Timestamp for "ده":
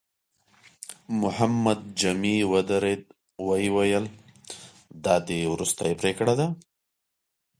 6.39-6.47